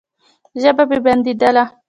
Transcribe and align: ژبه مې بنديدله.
ژبه 0.61 0.83
مې 0.89 0.97
بنديدله. 1.05 1.63